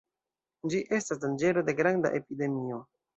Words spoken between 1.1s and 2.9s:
danĝero de granda epidemio.